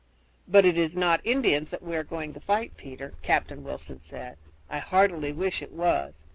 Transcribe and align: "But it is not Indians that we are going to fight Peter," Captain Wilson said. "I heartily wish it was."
"But 0.47 0.65
it 0.65 0.79
is 0.79 0.95
not 0.95 1.21
Indians 1.23 1.69
that 1.69 1.83
we 1.83 1.95
are 1.95 2.03
going 2.03 2.33
to 2.33 2.39
fight 2.39 2.75
Peter," 2.75 3.13
Captain 3.21 3.63
Wilson 3.63 3.99
said. 3.99 4.39
"I 4.67 4.79
heartily 4.79 5.31
wish 5.31 5.61
it 5.61 5.71
was." 5.71 6.25